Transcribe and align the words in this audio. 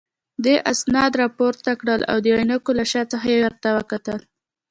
دې 0.45 0.55
اسناد 0.71 1.11
راپورته 1.21 1.71
کړل 1.81 2.01
او 2.11 2.17
د 2.25 2.27
عینکو 2.37 2.71
له 2.79 2.85
شا 2.91 3.01
څخه 3.11 3.25
یې 3.33 3.39
ورته 3.45 3.69
وکتل. 3.77 4.19